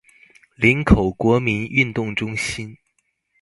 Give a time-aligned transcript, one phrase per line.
[0.55, 2.75] 林口國民運動中心